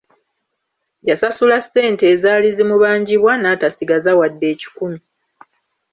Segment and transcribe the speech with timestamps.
[1.09, 4.99] Yasasula ssente ezaali zimubanjibwa n'atasigaza wadde ekikumi!